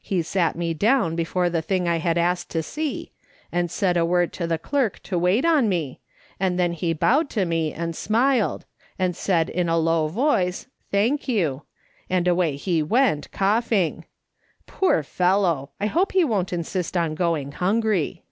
He 0.00 0.22
sat 0.22 0.56
me 0.56 0.72
down 0.72 1.14
before 1.14 1.50
the 1.50 1.60
thing 1.60 1.86
I 1.86 1.98
had 1.98 2.16
asked 2.16 2.48
to 2.52 2.62
see, 2.62 3.12
and 3.52 3.70
said 3.70 3.98
a 3.98 4.06
word 4.06 4.32
to 4.32 4.46
the 4.46 4.56
clerk 4.56 4.98
to 5.02 5.18
wait 5.18 5.44
on 5.44 5.68
me, 5.68 6.00
and 6.40 6.58
then 6.58 6.72
he 6.72 6.94
bowed 6.94 7.28
to 7.36 7.44
me 7.44 7.70
and 7.70 7.94
smiled, 7.94 8.64
and 8.98 9.14
said 9.14 9.50
in 9.50 9.68
a 9.68 9.76
low 9.76 10.08
voice, 10.08 10.68
'Thank 10.90 11.28
you,' 11.28 11.64
and 12.08 12.26
away 12.26 12.56
he 12.56 12.82
went, 12.82 13.30
coughing. 13.30 14.06
Poor 14.66 15.02
fellow! 15.02 15.72
I 15.78 15.84
hope 15.84 16.12
he 16.12 16.24
won't 16.24 16.50
insist 16.54 16.96
on 16.96 17.14
going 17.14 17.52
hungry." 17.52 18.24